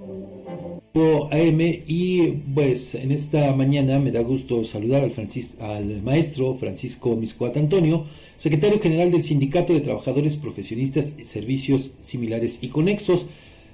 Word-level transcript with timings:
AM 0.00 1.60
y 1.86 2.28
pues 2.54 2.94
en 2.94 3.10
esta 3.10 3.52
mañana 3.54 3.98
me 3.98 4.12
da 4.12 4.20
gusto 4.20 4.62
saludar 4.62 5.02
al, 5.02 5.12
al 5.60 6.02
maestro 6.02 6.54
Francisco 6.54 7.16
Miscoat 7.16 7.56
Antonio, 7.56 8.04
secretario 8.36 8.80
general 8.80 9.10
del 9.10 9.24
Sindicato 9.24 9.72
de 9.72 9.80
Trabajadores 9.80 10.36
Profesionistas 10.36 11.12
y 11.18 11.24
Servicios 11.24 11.92
Similares 12.00 12.58
y 12.62 12.68
Conexos. 12.68 13.26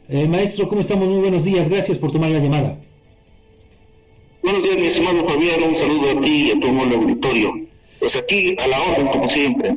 Eh, 0.08 0.26
maestro, 0.26 0.68
¿cómo 0.68 0.80
estamos? 0.80 1.08
Muy 1.08 1.20
buenos 1.20 1.44
días, 1.44 1.68
gracias 1.68 1.98
por 1.98 2.10
tomar 2.10 2.30
la 2.30 2.38
llamada. 2.38 2.78
Buenos 4.42 4.62
días, 4.62 4.76
mi 4.78 4.86
estimado 4.86 5.26
Javier, 5.26 5.62
un 5.62 5.74
saludo 5.74 6.10
a 6.10 6.20
ti 6.20 6.46
y 6.46 6.50
a 6.50 6.60
todo 6.60 6.84
el 6.84 6.92
auditorio. 6.94 7.66
Pues 7.98 8.16
aquí 8.16 8.56
a 8.58 8.66
la 8.66 8.82
orden, 8.82 9.06
como 9.08 9.28
siempre. 9.28 9.76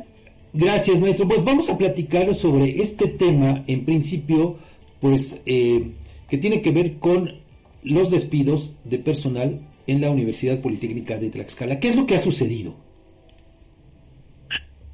Gracias, 0.54 1.00
maestro. 1.00 1.27
Pues 1.27 1.43
vamos 1.43 1.70
a 1.70 1.77
platicar 1.77 2.34
sobre 2.34 2.82
este 2.82 3.07
tema, 3.07 3.64
en 3.68 3.86
principio, 3.86 4.57
pues 5.00 5.39
eh, 5.45 5.91
que 6.30 6.38
tiene 6.38 6.62
que 6.62 6.71
ver 6.71 6.98
con 6.98 7.32
los 7.84 8.10
despidos 8.10 8.74
de 8.83 9.00
personal 9.00 9.61
en 9.88 10.02
la 10.02 10.10
Universidad 10.10 10.60
Politécnica 10.60 11.18
de 11.18 11.29
Tlaxcala. 11.29 11.79
¿Qué 11.79 11.89
es 11.89 11.96
lo 11.96 12.06
que 12.06 12.15
ha 12.15 12.19
sucedido? 12.19 12.75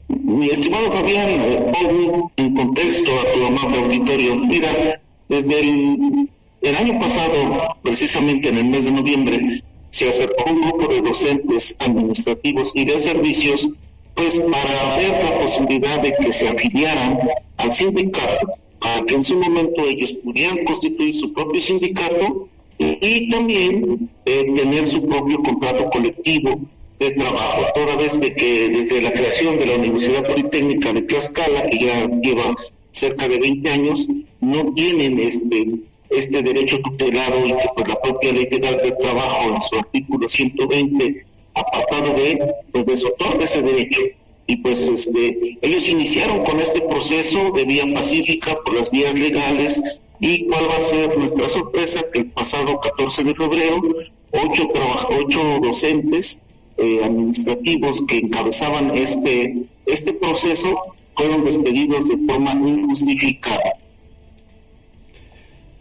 Mi 0.08 0.50
estimado 0.50 0.92
Fabián, 0.92 1.30
pongo 1.74 2.32
en 2.38 2.56
contexto 2.56 3.12
a 3.20 3.34
tu 3.34 3.46
amable 3.46 3.80
auditorio. 3.80 4.36
Mira, 4.36 5.02
desde 5.28 5.60
el, 5.60 6.76
año 6.76 7.00
pasado, 7.00 7.78
precisamente 7.82 8.50
en 8.50 8.58
el 8.58 8.66
mes 8.66 8.86
de 8.86 8.92
noviembre, 8.92 9.64
se 9.90 10.10
acercó 10.10 10.52
un 10.52 10.62
grupo 10.62 10.88
de 10.88 11.02
docentes 11.02 11.76
administrativos 11.80 12.72
y 12.76 12.86
de 12.86 13.00
servicios 13.00 13.70
pues 14.16 14.38
para 14.38 14.98
ver 14.98 15.24
la 15.24 15.42
posibilidad 15.42 16.00
de 16.00 16.14
que 16.14 16.32
se 16.32 16.48
afiliaran 16.48 17.18
al 17.58 17.72
sindicato 17.72 18.54
que 19.06 19.16
en 19.16 19.24
su 19.24 19.36
momento 19.36 19.84
ellos 19.88 20.14
pudieran 20.14 20.64
constituir 20.66 21.16
su 21.16 21.34
propio 21.34 21.62
sindicato 21.62 22.48
y, 22.78 23.30
también 23.30 24.10
eh, 24.26 24.46
tener 24.56 24.88
su 24.88 25.06
propio 25.06 25.42
contrato 25.42 25.90
colectivo 25.90 26.60
de 27.00 27.12
trabajo, 27.12 27.66
toda 27.76 27.96
vez 27.96 28.20
de 28.20 28.34
que 28.34 28.70
desde 28.70 29.02
la 29.02 29.14
creación 29.14 29.58
de 29.58 29.66
la 29.68 29.76
Universidad 29.76 30.26
Politécnica 30.26 30.92
de 30.94 31.02
Tlaxcala, 31.02 31.70
que 31.70 31.80
ya 31.80 32.08
lleva 32.22 32.56
cerca 32.92 33.28
de 33.28 33.40
20 33.40 33.70
años, 33.70 34.08
no 34.42 34.74
tienen 34.74 35.20
este 35.20 35.68
este 36.10 36.44
derecho 36.44 36.80
tutelado 36.82 37.46
y 37.46 37.50
que 37.54 37.68
pues 37.76 37.88
la 37.88 38.00
propia 38.00 38.34
ley 38.34 38.46
federal 38.46 38.78
del 38.78 38.98
trabajo 38.98 39.54
en 39.54 39.62
su 39.62 39.76
artículo 39.78 40.28
120 40.28 41.26
apartado 41.56 42.14
de 42.14 42.40
pues 42.72 42.86
les 42.86 43.06
otorga 43.06 43.46
ese 43.46 43.62
derecho 43.62 44.02
y 44.46 44.58
pues 44.58 44.82
este 44.82 45.58
ellos 45.62 45.88
iniciaron 45.88 46.44
con 46.44 46.60
este 46.60 46.82
proceso 46.82 47.52
de 47.52 47.66
vía 47.66 47.86
pacífica 47.94 48.58
por 48.64 48.76
las 48.76 48.92
vías 48.92 49.16
legales. 49.16 49.82
Y 50.20 50.46
cuál 50.46 50.70
va 50.70 50.78
a 50.78 50.80
ser 50.80 51.18
nuestra 51.18 51.50
sorpresa 51.50 52.02
que 52.12 52.20
el 52.20 52.32
pasado 52.32 52.80
14 52.80 53.24
de 53.26 53.36
febrero 53.36 53.82
ocho 54.32 54.70
ocho 55.10 55.60
docentes 55.62 56.44
eh, 56.78 57.02
administrativos 57.04 58.02
que 58.08 58.20
encabezaban 58.20 58.96
este 58.96 59.66
este 59.86 60.14
proceso 60.14 60.76
fueron 61.16 61.44
despedidos 61.44 62.08
de 62.08 62.18
forma 62.26 62.54
injustificada. 62.54 63.74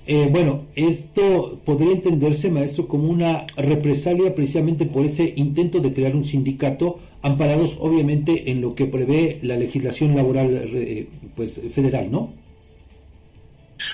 Eh, 0.04 0.28
bueno, 0.30 0.62
esto 0.74 1.60
podría 1.64 1.92
entenderse, 1.92 2.50
maestro, 2.50 2.88
como 2.88 3.08
una 3.08 3.46
represalia 3.56 4.34
precisamente 4.34 4.84
por 4.84 5.04
ese 5.04 5.32
intento 5.36 5.78
de 5.78 5.92
crear 5.92 6.16
un 6.16 6.24
sindicato, 6.24 6.98
amparados 7.22 7.78
obviamente 7.80 8.50
en 8.50 8.60
lo 8.60 8.74
que 8.74 8.86
prevé 8.86 9.38
la 9.42 9.56
legislación 9.56 10.14
laboral 10.14 10.68
eh, 10.74 11.08
pues 11.34 11.60
federal, 11.70 12.10
¿no? 12.10 12.32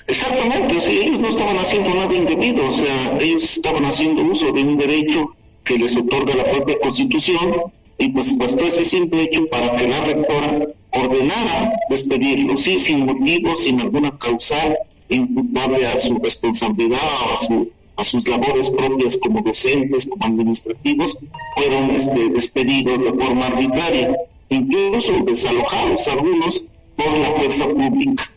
Exactamente, 0.06 0.76
ellos 0.86 1.18
no 1.18 1.28
estaban 1.28 1.56
haciendo 1.56 1.94
nada 1.94 2.14
indebido, 2.14 2.66
o 2.66 2.72
sea, 2.72 3.18
ellos 3.20 3.42
estaban 3.42 3.84
haciendo 3.84 4.22
uso 4.22 4.52
de 4.52 4.62
un 4.62 4.76
derecho 4.76 5.34
que 5.64 5.78
les 5.78 5.96
otorga 5.96 6.34
la 6.34 6.44
propia 6.44 6.78
Constitución 6.80 7.54
y 7.98 8.08
pues 8.10 8.36
bastó 8.36 8.64
ese 8.66 8.84
simple 8.84 9.22
hecho 9.24 9.46
para 9.48 9.76
que 9.76 9.88
la 9.88 10.04
rectora 10.04 10.66
ordenara 10.92 11.72
despedirlo, 11.90 12.56
sí, 12.56 12.78
sin 12.78 13.04
motivo, 13.04 13.54
sin 13.56 13.80
alguna 13.80 14.16
causal, 14.18 14.78
imputable 15.08 15.86
a 15.86 15.98
su 15.98 16.18
responsabilidad 16.18 16.98
o 16.98 17.34
a, 17.34 17.38
su, 17.38 17.70
a 17.98 18.04
sus 18.04 18.28
labores 18.28 18.70
propias 18.70 19.16
como 19.16 19.42
docentes, 19.42 20.06
como 20.06 20.24
administrativos, 20.24 21.18
fueron 21.56 21.90
este, 21.90 22.28
despedidos 22.30 23.02
de 23.02 23.12
forma 23.12 23.46
arbitraria, 23.46 24.16
incluso 24.48 25.12
desalojados 25.26 26.06
algunos 26.06 26.64
por 26.94 27.18
la 27.18 27.30
fuerza 27.32 27.66
pública. 27.66 28.32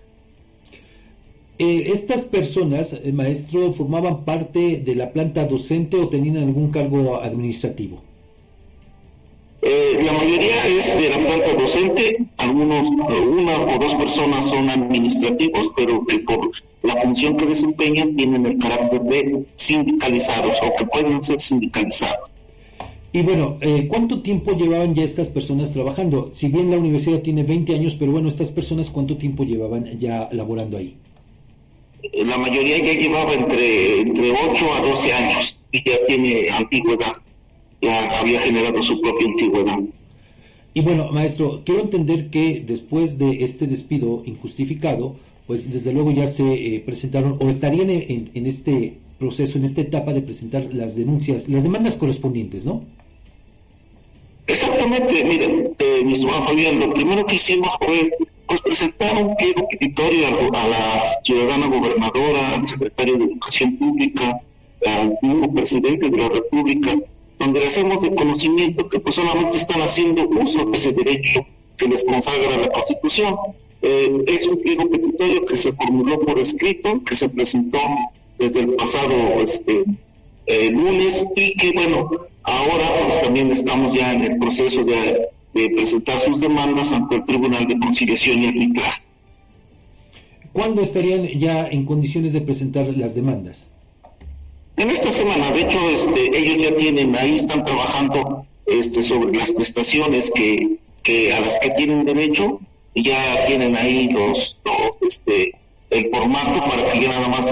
Eh, 1.59 1.91
¿Estas 1.93 2.25
personas, 2.25 2.93
eh, 2.93 3.13
maestro, 3.13 3.71
formaban 3.71 4.25
parte 4.25 4.81
de 4.81 4.95
la 4.95 5.11
planta 5.13 5.45
docente 5.45 5.95
o 5.95 6.09
tenían 6.09 6.37
algún 6.37 6.71
cargo 6.71 7.21
administrativo? 7.21 8.01
Eh, 9.61 10.01
la 10.03 10.13
mayoría 10.13 10.67
es 10.69 10.99
de 10.99 11.07
la 11.07 11.19
planta 11.19 11.53
docente, 11.53 12.17
algunos, 12.37 12.89
una 12.89 13.59
o 13.61 13.77
dos 13.77 13.93
personas 13.93 14.43
son 14.49 14.71
administrativos, 14.71 15.69
pero 15.75 16.03
por 16.03 16.51
la 16.83 16.95
función 17.01 17.37
que 17.37 17.45
desempeñan 17.45 18.15
tienen 18.15 18.45
el 18.45 18.57
carácter 18.57 19.01
de 19.01 19.45
sindicalizados 19.55 20.59
o 20.61 20.75
que 20.75 20.85
pueden 20.85 21.19
ser 21.19 21.39
sindicalizados. 21.39 22.29
Y 23.13 23.21
bueno, 23.23 23.57
eh, 23.59 23.87
¿cuánto 23.87 24.21
tiempo 24.21 24.53
llevaban 24.53 24.95
ya 24.95 25.03
estas 25.03 25.29
personas 25.29 25.73
trabajando? 25.73 26.31
Si 26.33 26.47
bien 26.47 26.71
la 26.71 26.77
universidad 26.77 27.19
tiene 27.21 27.43
20 27.43 27.75
años, 27.75 27.95
pero 27.95 28.13
bueno, 28.13 28.29
estas 28.29 28.51
personas, 28.51 28.89
¿cuánto 28.89 29.17
tiempo 29.17 29.43
llevaban 29.43 29.99
ya 29.99 30.29
laborando 30.31 30.77
ahí? 30.77 30.95
Eh, 32.03 32.25
la 32.25 32.37
mayoría 32.37 32.77
ya 32.77 32.93
llevaba 32.93 33.33
entre, 33.33 33.99
entre 33.99 34.31
8 34.31 34.73
a 34.73 34.81
12 34.81 35.13
años 35.13 35.57
y 35.71 35.83
ya 35.87 35.97
tiene 36.07 36.49
antigüedad 36.49 37.13
ya 37.81 38.19
había 38.19 38.41
generado 38.41 38.81
su 38.81 39.01
propia 39.01 39.27
antigüedad. 39.27 39.79
Y 40.73 40.81
bueno, 40.81 41.09
maestro, 41.11 41.61
quiero 41.65 41.81
entender 41.81 42.29
que 42.29 42.63
después 42.65 43.17
de 43.17 43.43
este 43.43 43.67
despido 43.67 44.23
injustificado, 44.25 45.15
pues 45.47 45.71
desde 45.71 45.91
luego 45.91 46.11
ya 46.11 46.27
se 46.27 46.53
eh, 46.53 46.79
presentaron 46.79 47.37
o 47.39 47.49
estarían 47.49 47.89
en, 47.89 48.45
este 48.47 48.97
proceso, 49.19 49.57
en 49.57 49.65
esta 49.65 49.81
etapa 49.81 50.13
de 50.13 50.21
presentar 50.21 50.73
las 50.73 50.95
denuncias, 50.95 51.47
las 51.49 51.63
demandas 51.63 51.95
correspondientes, 51.95 52.65
¿no? 52.65 52.83
Exactamente, 54.47 55.23
miren, 55.23 55.73
eh, 55.79 56.01
mi 56.03 56.15
Fabián, 56.15 56.79
lo 56.79 56.93
primero 56.93 57.25
que 57.25 57.35
hicimos 57.35 57.69
fue 57.79 58.11
pues, 58.45 58.61
presentar 58.61 59.15
un 59.23 59.33
pliego 59.37 59.65
petitorio 59.69 60.27
a, 60.27 60.67
la 60.67 61.03
ciudadana 61.23 61.67
gobernadora, 61.67 62.55
al 62.55 62.67
secretario 62.67 63.17
de 63.17 63.23
Educación 63.23 63.77
Pública, 63.77 64.41
al 64.85 65.17
nuevo 65.21 65.53
presidente 65.53 66.09
de 66.09 66.17
la 66.17 66.27
República, 66.27 66.95
donde 67.39 67.59
les 67.59 67.69
hacemos 67.69 68.01
de 68.01 68.13
conocimiento 68.13 68.89
que 68.89 68.99
pues 68.99 69.15
solamente 69.15 69.55
están 69.57 69.81
haciendo 69.81 70.27
uso 70.27 70.65
de 70.65 70.77
ese 70.77 70.91
derecho 70.91 71.45
que 71.77 71.87
les 71.87 72.03
consagra 72.03 72.57
la 72.57 72.67
Constitución. 72.69 73.35
Eh, 73.81 74.23
es 74.27 74.45
un 74.45 74.61
pliego 74.61 74.89
petitorio 74.89 75.45
que 75.45 75.57
se 75.57 75.73
formuló 75.73 76.19
por 76.19 76.37
escrito, 76.39 77.03
que 77.03 77.15
se 77.15 77.29
presentó 77.29 77.79
desde 78.37 78.61
el 78.61 78.75
pasado 78.75 79.13
este 79.41 79.83
eh, 80.45 80.69
lunes 80.69 81.25
y 81.35 81.55
que 81.55 81.71
bueno, 81.71 82.09
ahora 82.43 82.85
pues 83.03 83.21
también 83.21 83.51
estamos 83.51 83.93
ya 83.93 84.13
en 84.13 84.23
el 84.23 84.37
proceso 84.37 84.83
de, 84.83 85.29
de 85.53 85.69
presentar 85.69 86.19
sus 86.19 86.39
demandas 86.39 86.91
ante 86.91 87.15
el 87.15 87.25
Tribunal 87.25 87.67
de 87.67 87.79
Conciliación 87.79 88.41
y 88.41 88.47
Arbitraje. 88.47 89.01
¿Cuándo 90.53 90.81
estarían 90.81 91.27
ya 91.39 91.67
en 91.67 91.85
condiciones 91.85 92.33
de 92.33 92.41
presentar 92.41 92.85
las 92.97 93.15
demandas? 93.15 93.69
En 94.75 94.89
esta 94.89 95.11
semana, 95.11 95.51
de 95.51 95.61
hecho, 95.61 95.79
este, 95.89 96.37
ellos 96.37 96.69
ya 96.69 96.75
tienen, 96.75 97.15
ahí 97.15 97.35
están 97.35 97.63
trabajando 97.63 98.45
este, 98.65 99.01
sobre 99.01 99.37
las 99.37 99.51
prestaciones 99.51 100.31
que, 100.33 100.77
que 101.03 101.33
a 101.33 101.39
las 101.39 101.57
que 101.57 101.69
tienen 101.71 102.05
derecho, 102.05 102.59
y 102.93 103.03
ya 103.03 103.45
tienen 103.47 103.75
ahí 103.75 104.09
los, 104.09 104.57
este, 105.01 105.51
el 105.89 106.09
formato 106.09 106.63
para 106.69 106.91
que 106.91 107.01
ya 107.01 107.09
nada 107.09 107.27
más 107.27 107.47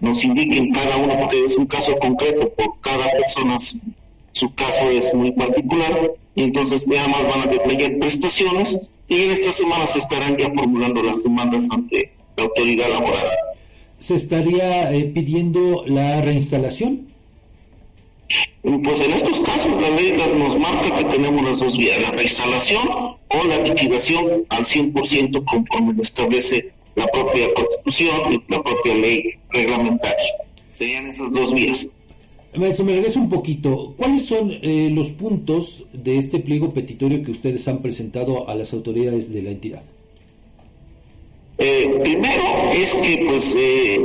nos 0.00 0.24
indiquen 0.24 0.72
cada 0.72 0.96
uno, 0.96 1.18
porque 1.18 1.44
es 1.44 1.56
un 1.56 1.66
caso 1.66 1.96
concreto, 1.98 2.48
por 2.50 2.80
cada 2.80 3.10
persona 3.10 3.58
su, 3.58 4.54
caso 4.54 4.90
es 4.90 5.12
muy 5.14 5.32
particular, 5.32 6.12
y 6.34 6.44
entonces 6.44 6.86
ya 6.86 7.08
más 7.08 7.22
van 7.24 7.42
a 7.42 7.46
detallar 7.46 7.98
prestaciones, 7.98 8.90
y 9.08 9.22
en 9.22 9.30
esta 9.32 9.52
semana 9.52 9.86
se 9.86 9.98
estarán 9.98 10.36
ya 10.36 10.50
formulando 10.54 11.02
las 11.02 11.22
demandas 11.22 11.66
ante 11.70 12.12
la 12.36 12.44
autoridad 12.44 12.90
laboral 12.90 13.28
se 13.98 14.14
estaría 14.14 14.92
eh, 14.92 15.04
pidiendo 15.06 15.84
la 15.86 16.20
reinstalación? 16.20 17.08
Pues 18.82 19.00
en 19.00 19.12
estos 19.12 19.40
casos 19.40 19.80
la 19.80 19.88
ley 19.90 20.12
nos 20.36 20.58
marca 20.58 20.94
que 20.94 21.04
tenemos 21.04 21.42
las 21.42 21.58
dos 21.60 21.78
vías, 21.78 22.02
la 22.02 22.10
reinstalación 22.10 22.86
o 22.88 23.44
la 23.46 23.58
liquidación 23.60 24.44
al 24.50 24.64
100% 24.64 25.44
conforme 25.44 25.94
lo 25.94 26.02
establece 26.02 26.72
la 26.94 27.06
propia 27.06 27.46
Constitución 27.54 28.32
y 28.32 28.52
la 28.52 28.62
propia 28.62 28.94
ley 28.94 29.22
reglamentaria. 29.50 30.34
Serían 30.72 31.06
esas 31.06 31.32
dos 31.32 31.54
vías. 31.54 31.94
Maestro, 32.56 32.84
me 32.84 32.92
regreso 32.92 33.20
un 33.20 33.28
poquito. 33.30 33.94
¿Cuáles 33.96 34.26
son 34.26 34.52
eh, 34.62 34.90
los 34.92 35.12
puntos 35.12 35.84
de 35.92 36.18
este 36.18 36.38
pliego 36.40 36.74
petitorio 36.74 37.22
que 37.22 37.30
ustedes 37.30 37.66
han 37.68 37.80
presentado 37.80 38.48
a 38.48 38.54
las 38.54 38.72
autoridades 38.72 39.32
de 39.32 39.42
la 39.42 39.50
entidad? 39.50 39.82
Eh, 41.58 41.98
primero 42.02 42.42
es 42.72 42.94
que 42.94 43.24
pues 43.26 43.56
eh, 43.58 44.00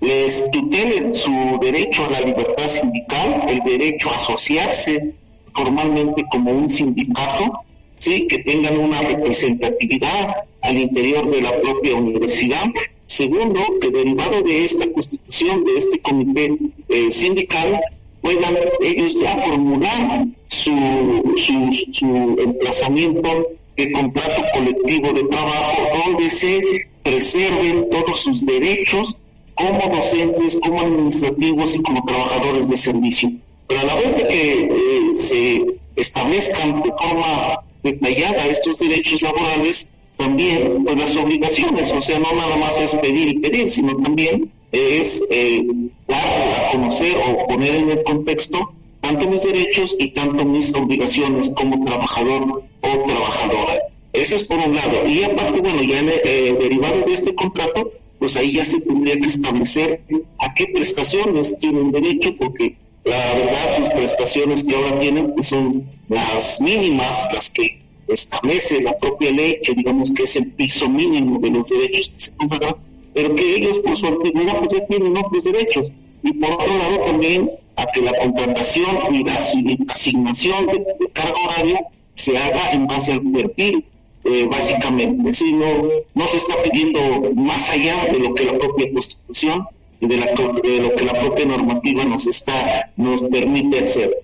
les 0.00 0.50
tutelen 0.50 1.12
su 1.12 1.58
derecho 1.60 2.04
a 2.04 2.10
la 2.10 2.20
libertad 2.20 2.68
sindical, 2.68 3.44
el 3.48 3.58
derecho 3.60 4.10
a 4.10 4.14
asociarse 4.14 5.14
formalmente 5.52 6.24
como 6.30 6.52
un 6.52 6.68
sindicato, 6.68 7.64
¿sí? 7.96 8.26
que 8.28 8.38
tengan 8.38 8.78
una 8.78 9.00
representatividad 9.00 10.36
al 10.62 10.78
interior 10.78 11.30
de 11.30 11.42
la 11.42 11.60
propia 11.60 11.96
universidad. 11.96 12.66
Segundo, 13.06 13.60
que 13.80 13.90
derivado 13.90 14.42
de 14.42 14.64
esta 14.64 14.86
constitución, 14.92 15.64
de 15.64 15.76
este 15.76 15.98
comité 16.00 16.56
eh, 16.88 17.10
sindical, 17.10 17.80
puedan 18.20 18.54
ellos 18.82 19.18
ya 19.18 19.36
formular 19.38 20.26
su, 20.48 21.34
su, 21.36 21.72
su 21.90 22.36
emplazamiento 22.38 23.48
de 23.76 23.92
contrato 23.92 24.42
colectivo 24.52 25.12
de 25.12 25.24
trabajo 25.24 25.82
donde 26.04 26.30
se 26.30 26.60
preserven 27.02 27.88
todos 27.90 28.20
sus 28.20 28.44
derechos 28.44 29.16
como 29.58 29.94
docentes, 29.94 30.58
como 30.62 30.80
administrativos 30.80 31.74
y 31.74 31.82
como 31.82 32.04
trabajadores 32.04 32.68
de 32.68 32.76
servicio. 32.76 33.30
Pero 33.66 33.80
a 33.80 33.84
la 33.84 33.94
vez 33.96 34.16
de 34.16 34.28
que 34.28 34.52
eh, 34.62 35.14
se 35.14 35.66
establezcan 35.96 36.82
de 36.82 36.92
forma 36.92 37.60
detallada 37.82 38.46
estos 38.46 38.78
derechos 38.78 39.20
laborales, 39.20 39.90
también 40.16 40.84
pues, 40.84 40.96
las 40.96 41.16
obligaciones, 41.16 41.92
o 41.92 42.00
sea, 42.00 42.18
no 42.18 42.32
nada 42.32 42.56
más 42.56 42.78
es 42.78 42.94
pedir 42.96 43.28
y 43.28 43.38
pedir, 43.40 43.68
sino 43.68 43.96
también 43.96 44.50
es 44.72 45.22
eh, 45.30 45.66
dar 46.06 46.24
a 46.24 46.70
conocer 46.72 47.16
o 47.16 47.46
poner 47.46 47.74
en 47.74 47.90
el 47.90 48.02
contexto 48.04 48.72
tanto 49.00 49.28
mis 49.28 49.42
derechos 49.42 49.96
y 49.98 50.10
tanto 50.10 50.44
mis 50.44 50.74
obligaciones 50.74 51.50
como 51.56 51.82
trabajador 51.84 52.62
o 52.80 53.04
trabajadora. 53.04 53.78
Eso 54.12 54.36
es 54.36 54.44
por 54.44 54.58
un 54.58 54.74
lado. 54.74 55.06
Y 55.06 55.22
aparte, 55.22 55.60
bueno, 55.60 55.82
ya 55.82 56.00
eh, 56.00 56.56
derivado 56.58 57.02
de 57.02 57.12
este 57.12 57.34
contrato, 57.34 57.92
pues 58.18 58.36
ahí 58.36 58.52
ya 58.52 58.64
se 58.64 58.80
tendría 58.80 59.18
que 59.18 59.26
establecer 59.26 60.02
a 60.38 60.54
qué 60.54 60.66
prestaciones 60.74 61.58
tienen 61.58 61.90
derecho, 61.92 62.34
porque 62.36 62.76
la 63.04 63.34
verdad 63.34 63.76
sus 63.76 63.88
prestaciones 63.90 64.64
que 64.64 64.74
ahora 64.74 64.98
tienen 65.00 65.32
pues 65.34 65.46
son 65.48 65.88
las 66.08 66.60
mínimas, 66.60 67.28
las 67.32 67.50
que 67.50 67.80
establece 68.08 68.80
la 68.80 68.96
propia 68.98 69.30
ley, 69.30 69.58
que 69.62 69.74
digamos 69.74 70.10
que 70.10 70.24
es 70.24 70.36
el 70.36 70.50
piso 70.52 70.88
mínimo 70.88 71.38
de 71.38 71.50
los 71.50 71.68
derechos 71.68 72.08
que 72.08 72.20
se 72.20 72.36
consagran, 72.36 72.76
pero 73.14 73.34
que 73.34 73.56
ellos 73.56 73.78
por 73.78 73.96
su 73.96 74.06
antigüedad 74.06 74.58
pues 74.58 74.80
ya 74.80 74.86
tienen 74.86 75.16
otros 75.16 75.44
derechos. 75.44 75.92
Y 76.22 76.32
por 76.32 76.50
otro 76.52 76.76
lado 76.78 76.98
también 77.06 77.50
a 77.76 77.86
que 77.86 78.02
la 78.02 78.12
contratación 78.18 79.14
y 79.14 79.24
la 79.24 79.34
asignación 79.34 80.66
de, 80.66 81.10
cargo 81.12 81.36
horario 81.44 81.78
se 82.12 82.36
haga 82.36 82.72
en 82.72 82.86
base 82.86 83.12
al 83.12 83.22
perfil, 83.22 83.84
eh, 84.24 84.46
básicamente. 84.50 85.32
Si 85.32 85.52
no, 85.52 85.66
no 86.14 86.28
se 86.28 86.36
está 86.36 86.54
pidiendo 86.62 87.00
más 87.34 87.70
allá 87.70 88.06
de 88.12 88.18
lo 88.18 88.34
que 88.34 88.44
la 88.44 88.58
propia 88.58 88.92
Constitución 88.92 89.64
y 90.00 90.06
de, 90.06 90.16
de 90.16 90.80
lo 90.80 90.94
que 90.94 91.04
la 91.04 91.14
propia 91.14 91.46
normativa 91.46 92.04
nos 92.04 92.26
está 92.26 92.92
nos 92.96 93.22
permite 93.24 93.80
hacer. 93.80 94.16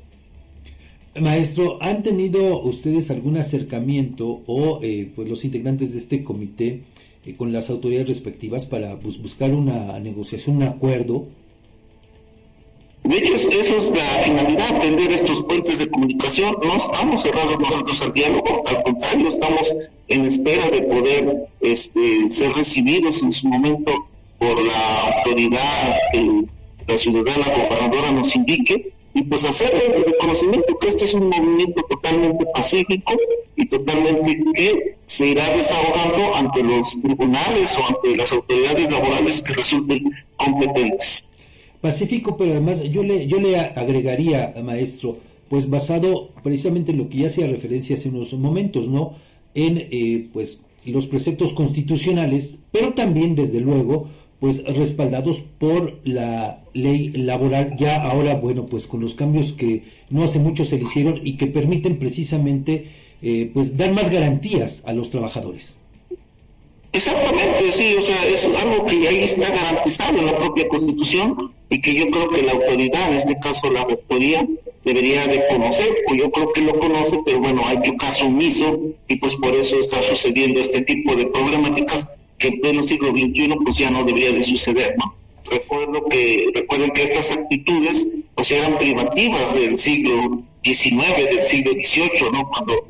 Maestro, 1.20 1.78
¿han 1.80 2.02
tenido 2.02 2.60
ustedes 2.62 3.10
algún 3.10 3.36
acercamiento 3.36 4.42
o 4.46 4.80
eh, 4.82 5.10
pues 5.14 5.28
los 5.28 5.44
integrantes 5.44 5.92
de 5.92 5.98
este 5.98 6.24
comité 6.24 6.82
eh, 7.24 7.34
con 7.34 7.52
las 7.52 7.70
autoridades 7.70 8.08
respectivas 8.08 8.66
para 8.66 8.98
pues, 8.98 9.22
buscar 9.22 9.52
una 9.52 9.98
negociación, 10.00 10.56
un 10.56 10.64
acuerdo 10.64 11.28
de 13.04 13.18
hecho, 13.18 13.34
eso 13.34 13.76
es 13.76 13.90
la 13.90 14.04
finalidad, 14.24 14.78
tender 14.80 15.12
estos 15.12 15.42
puentes 15.44 15.78
de 15.78 15.90
comunicación. 15.90 16.56
No 16.62 16.74
estamos 16.74 17.22
cerrados 17.22 17.60
nosotros 17.60 18.00
al 18.00 18.12
diálogo, 18.14 18.62
al 18.66 18.82
contrario, 18.82 19.28
estamos 19.28 19.74
en 20.08 20.24
espera 20.24 20.70
de 20.70 20.82
poder 20.82 21.48
este, 21.60 22.28
ser 22.30 22.52
recibidos 22.54 23.22
en 23.22 23.30
su 23.30 23.48
momento 23.48 23.92
por 24.38 24.62
la 24.62 25.00
autoridad 25.16 25.96
que 26.12 26.44
la 26.86 26.96
ciudadana 26.96 27.46
gobernadora 27.46 28.12
nos 28.12 28.34
indique 28.36 28.92
y 29.12 29.22
pues 29.22 29.44
hacer 29.44 29.72
el 29.74 30.04
reconocimiento 30.04 30.76
que 30.78 30.88
este 30.88 31.04
es 31.04 31.14
un 31.14 31.28
movimiento 31.28 31.82
totalmente 31.82 32.44
pacífico 32.54 33.14
y 33.54 33.66
totalmente 33.66 34.38
que 34.54 34.96
se 35.06 35.26
irá 35.26 35.48
desahogando 35.56 36.34
ante 36.34 36.62
los 36.62 37.00
tribunales 37.00 37.76
o 37.78 37.86
ante 37.86 38.16
las 38.16 38.32
autoridades 38.32 38.90
laborales 38.90 39.42
que 39.42 39.52
resulten 39.52 40.04
competentes. 40.36 41.28
Pacífico, 41.84 42.34
pero 42.38 42.52
además 42.52 42.82
yo 42.84 43.02
le, 43.02 43.26
yo 43.26 43.38
le 43.38 43.58
agregaría, 43.58 44.54
maestro, 44.64 45.18
pues 45.50 45.68
basado 45.68 46.30
precisamente 46.42 46.92
en 46.92 46.96
lo 46.96 47.10
que 47.10 47.18
ya 47.18 47.26
hacía 47.26 47.46
referencia 47.46 47.94
hace 47.94 48.08
unos 48.08 48.32
momentos, 48.32 48.88
¿no? 48.88 49.16
En 49.52 49.76
eh, 49.90 50.30
pues 50.32 50.62
los 50.86 51.06
preceptos 51.06 51.52
constitucionales, 51.52 52.56
pero 52.72 52.94
también 52.94 53.34
desde 53.34 53.60
luego 53.60 54.08
pues 54.40 54.64
respaldados 54.64 55.42
por 55.58 56.00
la 56.04 56.64
ley 56.72 57.10
laboral 57.10 57.76
ya 57.78 58.02
ahora 58.02 58.36
bueno 58.36 58.64
pues 58.64 58.86
con 58.86 59.02
los 59.02 59.14
cambios 59.14 59.52
que 59.52 59.82
no 60.08 60.24
hace 60.24 60.38
mucho 60.38 60.64
se 60.64 60.76
le 60.76 60.84
hicieron 60.84 61.20
y 61.22 61.36
que 61.36 61.48
permiten 61.48 61.98
precisamente 61.98 62.86
eh, 63.20 63.50
pues 63.52 63.76
dar 63.76 63.92
más 63.92 64.10
garantías 64.10 64.82
a 64.86 64.94
los 64.94 65.10
trabajadores. 65.10 65.74
Exactamente, 66.94 67.72
sí, 67.72 67.96
o 67.98 68.02
sea, 68.02 68.24
es 68.24 68.44
algo 68.44 68.86
que 68.86 69.08
ahí 69.08 69.24
está 69.24 69.50
garantizado 69.50 70.16
en 70.16 70.26
la 70.26 70.38
propia 70.38 70.68
Constitución 70.68 71.52
y 71.68 71.80
que 71.80 71.92
yo 71.92 72.06
creo 72.06 72.30
que 72.30 72.42
la 72.42 72.52
autoridad, 72.52 73.08
en 73.10 73.16
este 73.16 73.36
caso 73.40 73.68
la 73.68 73.84
rectoría, 73.84 74.46
debería 74.84 75.26
de 75.26 75.42
conocer, 75.48 75.88
o 76.08 76.14
yo 76.14 76.30
creo 76.30 76.52
que 76.52 76.60
lo 76.60 76.78
conoce, 76.78 77.18
pero 77.26 77.40
bueno, 77.40 77.62
hay 77.66 77.80
que 77.80 77.96
caso 77.96 78.26
omiso 78.26 78.78
y 79.08 79.16
pues 79.16 79.34
por 79.34 79.52
eso 79.56 79.80
está 79.80 80.00
sucediendo 80.02 80.60
este 80.60 80.82
tipo 80.82 81.16
de 81.16 81.26
problemáticas 81.26 82.16
que 82.38 82.46
en 82.46 82.60
pleno 82.60 82.80
siglo 82.84 83.08
XXI 83.08 83.56
pues 83.64 83.76
ya 83.76 83.90
no 83.90 84.04
debería 84.04 84.30
de 84.30 84.44
suceder, 84.44 84.94
¿no? 84.96 85.16
Recuerdo 85.50 86.04
que, 86.08 86.46
recuerden 86.54 86.92
que 86.92 87.02
estas 87.02 87.32
actitudes 87.32 88.06
pues 88.36 88.52
eran 88.52 88.78
privativas 88.78 89.52
del 89.52 89.76
siglo 89.76 90.44
XIX, 90.62 91.16
del 91.28 91.42
siglo 91.42 91.72
XVIII, 91.72 92.30
¿no? 92.32 92.48
Cuando 92.50 92.86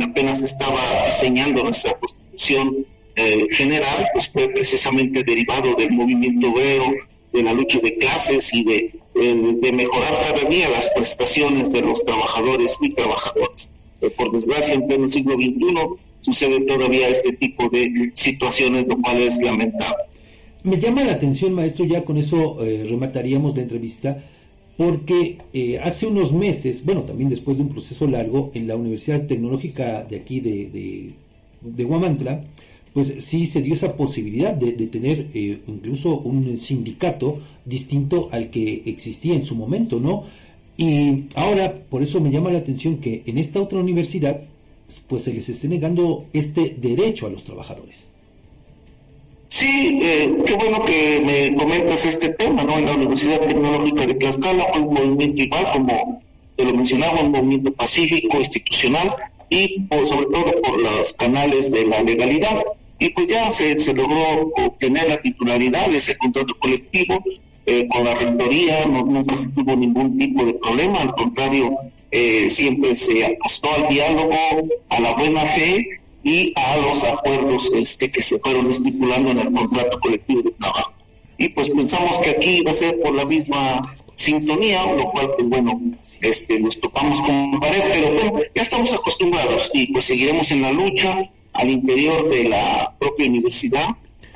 apenas 0.00 0.42
estaba 0.44 0.80
diseñando 1.06 1.64
nuestra 1.64 1.92
constitución 1.94 2.86
eh, 3.14 3.46
general, 3.50 4.08
pues 4.14 4.28
fue 4.30 4.48
precisamente 4.48 5.22
derivado 5.22 5.74
del 5.74 5.90
movimiento 5.90 6.50
obrero, 6.50 6.94
de 7.30 7.42
la 7.42 7.52
lucha 7.52 7.78
de 7.80 7.96
clases 7.98 8.52
y 8.54 8.64
de, 8.64 8.94
de, 9.14 9.72
mejorar 9.72 10.14
cada 10.20 10.48
día 10.48 10.68
las 10.70 10.88
prestaciones 10.94 11.72
de 11.72 11.82
los 11.82 12.02
trabajadores 12.04 12.78
y 12.80 12.90
trabajadoras. 12.90 13.72
Eh, 14.00 14.10
por 14.10 14.32
desgracia, 14.32 14.74
en 14.74 14.86
pleno 14.86 15.08
siglo 15.08 15.34
XXI 15.34 15.74
sucede 16.20 16.60
todavía 16.60 17.08
este 17.08 17.32
tipo 17.32 17.68
de 17.68 18.12
situaciones, 18.14 18.86
lo 18.86 18.96
cual 18.98 19.20
es 19.20 19.38
lamentable. 19.42 20.04
Me 20.62 20.78
llama 20.78 21.04
la 21.04 21.12
atención, 21.12 21.52
maestro, 21.52 21.84
ya 21.84 22.04
con 22.04 22.16
eso 22.16 22.64
eh, 22.64 22.86
remataríamos 22.88 23.54
la 23.56 23.62
entrevista, 23.62 24.24
porque 24.76 25.38
hace 25.82 26.06
unos 26.06 26.32
meses, 26.32 26.82
bueno, 26.84 27.02
también 27.02 27.28
después 27.28 27.58
de 27.58 27.64
un 27.64 27.68
proceso 27.68 28.06
largo, 28.06 28.50
en 28.54 28.66
la 28.66 28.76
Universidad 28.76 29.26
Tecnológica 29.26 30.02
de 30.04 30.16
aquí 30.16 30.40
de, 30.40 30.70
de, 30.70 31.12
de 31.60 31.84
Guamantla, 31.84 32.42
pues 32.92 33.14
sí 33.18 33.46
se 33.46 33.62
dio 33.62 33.74
esa 33.74 33.96
posibilidad 33.96 34.52
de, 34.52 34.72
tener 34.86 35.28
eh, 35.32 35.60
incluso 35.66 36.18
un 36.18 36.58
sindicato 36.58 37.40
distinto 37.64 38.28
al 38.32 38.50
que 38.50 38.82
existía 38.86 39.34
en 39.34 39.44
su 39.44 39.54
momento, 39.54 39.98
¿no? 39.98 40.24
Y 40.76 41.24
ahora, 41.34 41.74
por 41.74 42.02
eso 42.02 42.20
me 42.20 42.30
llama 42.30 42.50
la 42.50 42.58
atención 42.58 42.98
que 42.98 43.22
en 43.26 43.38
esta 43.38 43.60
otra 43.60 43.78
universidad, 43.78 44.40
pues 45.06 45.22
se 45.22 45.32
les 45.32 45.48
esté 45.48 45.68
negando 45.68 46.26
este 46.32 46.76
derecho 46.78 47.26
a 47.26 47.30
los 47.30 47.44
trabajadores. 47.44 48.04
Sí, 49.48 50.00
eh, 50.02 50.34
qué 50.46 50.54
bueno 50.54 50.82
que 50.84 51.20
me 51.24 51.54
comentas 51.56 52.06
este 52.06 52.30
tema, 52.30 52.64
¿no? 52.64 52.78
En 52.78 52.86
la 52.86 52.94
Universidad 52.94 53.40
Tecnológica 53.40 54.06
de 54.06 54.14
Tlaxcala 54.14 54.66
fue 54.72 54.82
un 54.82 54.94
movimiento 54.94 55.42
igual, 55.42 55.66
como 55.72 56.22
te 56.56 56.64
lo 56.64 56.74
mencionaba, 56.74 57.20
un 57.20 57.32
movimiento 57.32 57.72
pacífico, 57.72 58.38
institucional, 58.38 59.14
y 59.50 59.80
por, 59.80 60.06
sobre 60.06 60.26
todo 60.26 60.62
por 60.62 60.80
los 60.80 61.12
canales 61.12 61.70
de 61.70 61.84
la 61.84 62.02
legalidad 62.02 62.62
y 63.02 63.10
pues 63.10 63.26
ya 63.26 63.50
se, 63.50 63.74
logró 63.94 64.52
obtener 64.64 65.08
la 65.08 65.20
titularidad 65.20 65.88
de 65.88 65.96
ese 65.96 66.16
contrato 66.16 66.56
colectivo 66.56 67.20
eh, 67.66 67.88
con 67.88 68.04
la 68.04 68.14
rectoría, 68.14 68.86
no, 68.86 69.04
nunca 69.04 69.34
se 69.34 69.50
tuvo 69.50 69.74
ningún 69.74 70.16
tipo 70.16 70.44
de 70.44 70.54
problema, 70.54 71.00
al 71.00 71.12
contrario, 71.14 71.76
eh, 72.12 72.48
siempre 72.48 72.94
se 72.94 73.26
apostó 73.26 73.74
al 73.74 73.88
diálogo, 73.88 74.36
a 74.88 75.00
la 75.00 75.14
buena 75.14 75.44
fe 75.46 75.84
y 76.22 76.52
a 76.54 76.76
los 76.76 77.02
acuerdos 77.02 77.72
este, 77.74 78.08
que 78.08 78.22
se 78.22 78.38
fueron 78.38 78.70
estipulando 78.70 79.32
en 79.32 79.40
el 79.40 79.52
contrato 79.52 79.98
colectivo 79.98 80.42
de 80.42 80.52
trabajo. 80.52 80.92
Y 81.38 81.48
pues 81.48 81.70
pensamos 81.70 82.18
que 82.18 82.30
aquí 82.30 82.62
va 82.62 82.70
a 82.70 82.74
ser 82.74 83.00
por 83.00 83.12
la 83.16 83.24
misma 83.24 83.82
sintonía, 84.14 84.86
lo 84.94 85.10
cual 85.10 85.32
pues 85.36 85.48
bueno, 85.48 85.80
este, 86.20 86.60
nos 86.60 86.78
topamos 86.78 87.20
con 87.22 87.58
pared, 87.58 87.82
pero 87.82 88.12
bueno, 88.12 88.40
ya 88.54 88.62
estamos 88.62 88.92
acostumbrados 88.92 89.72
y 89.74 89.92
pues 89.92 90.04
seguiremos 90.04 90.48
en 90.52 90.62
la 90.62 90.70
lucha 90.70 91.28
al 91.52 91.70
interior 91.70 92.28
de 92.28 92.44
la 92.44 92.94
propia 92.98 93.26
universidad. 93.26 93.88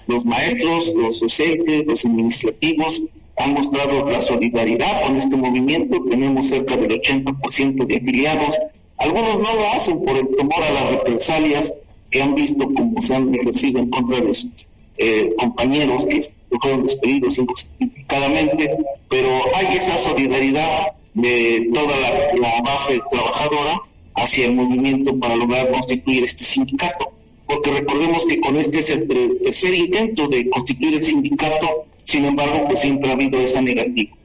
Los 0.06 0.24
maestros, 0.24 0.92
los 0.94 1.20
docentes, 1.20 1.84
los 1.86 2.04
administrativos 2.04 3.02
han 3.36 3.52
mostrado 3.54 4.08
la 4.08 4.20
solidaridad 4.20 5.02
con 5.02 5.16
este 5.16 5.36
movimiento. 5.36 6.02
Tenemos 6.08 6.48
cerca 6.48 6.76
del 6.76 7.00
80% 7.00 7.86
de 7.86 7.96
afiliados. 7.96 8.56
Algunos 8.98 9.40
no 9.40 9.54
lo 9.54 9.72
hacen 9.72 10.04
por 10.04 10.16
el 10.16 10.28
temor 10.36 10.62
a 10.62 10.72
las 10.72 10.90
represalias 10.90 11.74
que 12.10 12.22
han 12.22 12.34
visto 12.34 12.64
como 12.72 13.00
se 13.00 13.14
han 13.14 13.34
ejercido 13.34 13.80
en 13.80 13.90
contra 13.90 14.20
de 14.20 14.32
sus 14.32 14.68
eh, 14.98 15.34
compañeros 15.38 16.06
que 16.06 16.20
fueron 16.60 16.84
despedidos 16.84 17.36
injustificadamente, 17.36 18.70
pero 19.08 19.28
hay 19.54 19.76
esa 19.76 19.98
solidaridad 19.98 20.92
de 21.12 21.68
toda 21.72 21.94
la, 22.40 22.62
base 22.62 23.00
trabajadora 23.10 23.80
hacia 24.16 24.46
el 24.46 24.54
movimiento 24.54 25.16
para 25.18 25.36
lograr 25.36 25.70
constituir 25.70 26.24
este 26.24 26.44
sindicato. 26.44 27.12
Porque 27.46 27.70
recordemos 27.70 28.24
que 28.26 28.40
con 28.40 28.56
este 28.56 28.80
es 28.80 28.90
el 28.90 29.04
tercer 29.42 29.74
intento 29.74 30.26
de 30.26 30.48
constituir 30.50 30.94
el 30.94 31.02
sindicato, 31.02 31.84
sin 32.02 32.24
embargo, 32.24 32.64
pues 32.66 32.80
siempre 32.80 33.10
ha 33.10 33.12
habido 33.12 33.38
esa 33.38 33.60
negativa. 33.60 34.16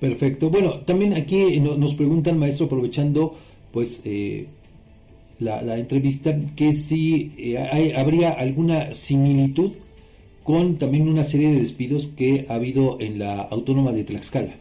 Perfecto. 0.00 0.50
Bueno, 0.50 0.80
también 0.80 1.14
aquí 1.14 1.60
nos 1.60 1.94
preguntan, 1.94 2.38
maestro, 2.38 2.66
aprovechando 2.66 3.36
pues 3.70 4.02
eh, 4.04 4.46
la, 5.38 5.78
entrevista, 5.78 6.36
que 6.54 6.72
si 6.72 7.32
eh, 7.38 7.94
habría 7.96 8.32
alguna 8.32 8.92
similitud 8.94 9.72
con 10.42 10.76
también 10.76 11.08
una 11.08 11.24
serie 11.24 11.50
de 11.50 11.60
despidos 11.60 12.08
que 12.08 12.46
ha 12.48 12.54
habido 12.54 12.98
en 13.00 13.18
la 13.18 13.42
autónoma 13.42 13.92
de 13.92 14.04
Tlaxcala. 14.04 14.54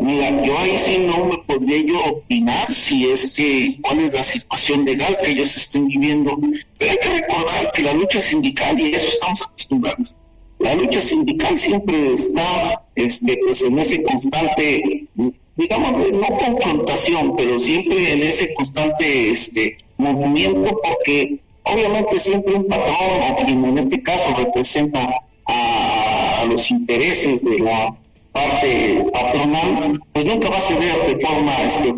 Mira, 0.00 0.42
yo 0.44 0.58
ahí 0.58 0.78
sí 0.78 0.98
no 0.98 1.26
me 1.26 1.38
podría 1.38 1.84
yo 1.84 2.04
opinar 2.04 2.72
si 2.72 3.10
es 3.10 3.34
que 3.34 3.78
cuál 3.82 4.00
es 4.00 4.14
la 4.14 4.22
situación 4.22 4.84
legal 4.84 5.18
que 5.22 5.32
ellos 5.32 5.56
estén 5.56 5.88
viviendo, 5.88 6.38
pero 6.78 6.90
hay 6.90 6.98
que 6.98 7.08
recordar 7.08 7.72
que 7.72 7.82
la 7.82 7.94
lucha 7.94 8.20
sindical, 8.20 8.78
y 8.80 8.94
eso 8.94 9.08
estamos 9.08 9.42
acostumbrados, 9.42 10.16
la 10.58 10.74
lucha 10.74 11.00
sindical 11.00 11.58
siempre 11.58 12.12
está 12.12 12.84
este, 12.94 13.38
pues 13.44 13.62
en 13.62 13.78
ese 13.78 14.02
constante 14.02 15.08
digamos, 15.56 16.10
no 16.12 16.26
confrontación, 16.38 17.36
pero 17.36 17.60
siempre 17.60 18.12
en 18.12 18.22
ese 18.22 18.54
constante 18.54 19.30
este, 19.30 19.76
movimiento, 19.96 20.80
porque 20.82 21.38
obviamente 21.64 22.18
siempre 22.18 22.54
un 22.54 22.66
patrón, 22.66 22.96
o 23.30 23.36
quien 23.44 23.64
en 23.64 23.78
este 23.78 24.02
caso 24.02 24.34
representa 24.36 25.08
a, 25.46 26.44
los 26.48 26.70
intereses 26.72 27.44
de 27.44 27.60
la 27.60 27.94
parte 28.32 29.04
patronal, 29.12 30.00
pues 30.12 30.24
nunca 30.24 30.48
va 30.48 30.56
a 30.56 30.60
ceder 30.60 31.06
de 31.06 31.26
forma 31.26 31.62
este, 31.62 31.94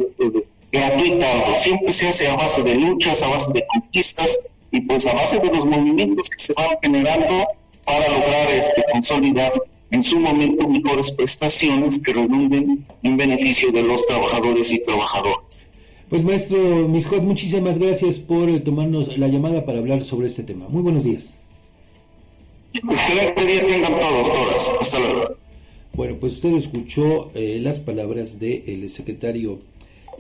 gratuita, 0.73 1.57
siempre 1.57 1.93
se 1.93 2.09
hace 2.09 2.29
a 2.29 2.37
base 2.37 2.63
de 2.63 2.75
luchas, 2.75 3.23
a 3.23 3.29
base 3.29 3.53
de 3.53 3.65
conquistas, 3.67 4.39
y 4.71 4.81
pues 4.81 5.07
a 5.07 5.15
base 5.15 5.39
de 5.39 5.47
los 5.47 5.65
movimientos 5.65 6.29
que 6.29 6.39
se 6.39 6.53
van 6.55 6.77
generando 6.83 7.47
para 7.85 8.09
lograr 8.09 8.51
este, 8.51 8.85
consolidar 8.91 9.53
en 9.93 10.03
su 10.03 10.19
momento 10.19 10.69
mejores 10.69 11.13
prestaciones 11.13 12.01
que 12.01 12.13
redunden 12.13 12.85
en 13.05 13.17
beneficio 13.17 13.71
de 13.71 13.83
los 13.83 14.05
trabajadores 14.07 14.73
y 14.73 14.83
trabajadoras. 14.83 15.63
Pues 16.09 16.25
maestro 16.25 16.89
Miscot, 16.89 17.23
muchísimas 17.23 17.79
gracias 17.79 18.19
por 18.19 18.49
eh, 18.49 18.61
tomarnos 18.61 19.17
la 19.17 19.29
llamada 19.29 19.65
para 19.65 19.79
hablar 19.79 20.03
sobre 20.03 20.27
este 20.27 20.43
tema. 20.43 20.67
Muy 20.69 20.83
buenos 20.83 21.05
días. 21.05 21.39
Excelente 22.73 23.45
día 23.47 23.65
tengan 23.65 24.01
todos, 24.01 24.33
todas. 24.33 24.73
Hasta 24.81 24.99
luego. 24.99 25.44
Bueno, 25.95 26.17
pues 26.19 26.35
usted 26.35 26.55
escuchó 26.55 27.31
eh, 27.37 27.61
las 27.63 27.79
palabras 27.79 28.41
del 28.41 28.89
secretario 28.89 29.61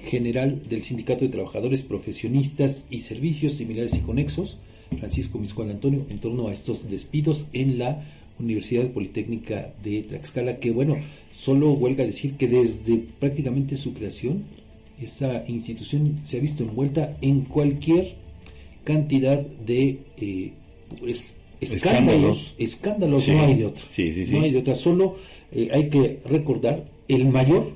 general 0.04 0.62
del 0.68 0.82
Sindicato 0.82 1.24
de 1.24 1.32
Trabajadores 1.32 1.82
Profesionistas 1.82 2.86
y 2.90 3.00
Servicios 3.00 3.54
Similares 3.54 3.96
y 3.96 4.02
Conexos, 4.02 4.58
Francisco 5.00 5.40
Miscual 5.40 5.70
Antonio, 5.70 6.06
en 6.08 6.18
torno 6.18 6.46
a 6.46 6.52
estos 6.52 6.88
despidos 6.88 7.46
en 7.52 7.78
la 7.80 8.04
Universidad 8.38 8.88
Politécnica 8.90 9.72
de 9.82 10.02
Tlaxcala, 10.02 10.60
que 10.60 10.70
bueno, 10.70 10.96
solo 11.32 11.72
huelga 11.72 12.04
decir 12.04 12.34
que 12.34 12.46
desde 12.46 13.04
prácticamente 13.18 13.74
su 13.74 13.94
creación, 13.94 14.44
esa 15.02 15.44
institución 15.48 16.20
se 16.22 16.36
ha 16.36 16.40
visto 16.40 16.62
envuelta 16.62 17.16
en 17.20 17.40
cualquier 17.40 18.14
cantidad 18.84 19.44
de 19.44 19.98
eh, 20.18 20.52
pues, 21.00 21.36
escándalos, 21.60 22.54
escándalos, 22.58 23.28
no 23.28 23.42
hay 23.42 23.54
de 23.54 23.66
otra, 23.66 23.84
no 24.30 24.40
hay 24.42 24.50
de 24.50 24.58
otra, 24.58 24.74
solo 24.74 25.16
eh, 25.52 25.68
hay 25.72 25.88
que 25.88 26.20
recordar 26.24 26.84
el 27.08 27.26
mayor 27.26 27.72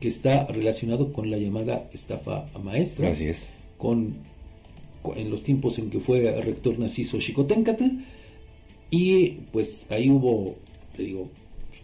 que 0.00 0.08
está 0.08 0.46
relacionado 0.46 1.12
con 1.12 1.30
la 1.30 1.38
llamada 1.38 1.88
estafa 1.92 2.46
maestra, 2.62 3.08
Así 3.08 3.26
es. 3.26 3.50
con, 3.78 4.16
en 5.14 5.30
los 5.30 5.42
tiempos 5.42 5.78
en 5.78 5.90
que 5.90 6.00
fue 6.00 6.40
rector 6.42 6.78
Narciso 6.78 7.18
Chicoténcatl, 7.18 7.84
y 8.90 9.28
pues 9.52 9.86
ahí 9.90 10.10
hubo, 10.10 10.56
le 10.96 11.04
digo, 11.04 11.30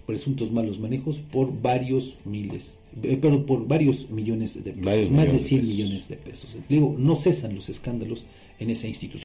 presuntos 0.06 0.50
malos 0.50 0.80
manejos 0.80 1.20
por 1.20 1.60
varios 1.60 2.18
miles, 2.24 2.78
eh, 3.02 3.18
pero 3.20 3.44
por 3.46 3.66
varios 3.66 4.10
millones 4.10 4.62
de 4.62 4.72
pesos, 4.72 5.10
más 5.10 5.32
de 5.32 5.38
100 5.38 5.66
millones 5.66 6.08
de 6.08 6.16
pesos. 6.16 6.56
digo, 6.68 6.94
no 6.98 7.16
cesan 7.16 7.54
los 7.54 7.68
escándalos 7.68 8.24
en 8.58 8.70
esa 8.70 8.86
institución. 8.88 9.20